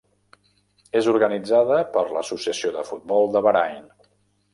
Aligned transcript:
És 1.01 1.09
organitzada 1.11 1.77
per 1.97 2.03
l'Associació 2.13 2.73
de 2.79 2.87
Futbol 2.89 3.29
de 3.37 3.43
Bahrain. 3.49 3.85